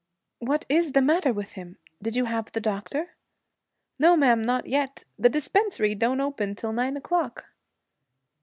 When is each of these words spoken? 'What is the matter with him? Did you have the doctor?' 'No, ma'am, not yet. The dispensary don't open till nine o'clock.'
'What 0.39 0.65
is 0.67 0.93
the 0.93 0.99
matter 1.03 1.31
with 1.31 1.51
him? 1.51 1.77
Did 2.01 2.15
you 2.15 2.25
have 2.25 2.51
the 2.51 2.59
doctor?' 2.59 3.11
'No, 3.99 4.17
ma'am, 4.17 4.41
not 4.41 4.65
yet. 4.65 5.03
The 5.19 5.29
dispensary 5.29 5.93
don't 5.93 6.19
open 6.19 6.55
till 6.55 6.73
nine 6.73 6.97
o'clock.' 6.97 7.45